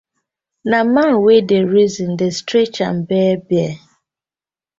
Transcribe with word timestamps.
Na 0.69 0.79
man 0.93 1.13
wey 1.23 1.41
dey 1.49 1.63
reason 1.73 2.11
dey 2.19 2.31
scratch 2.39 2.77
im 2.87 2.97
bear-bear. 3.09 3.73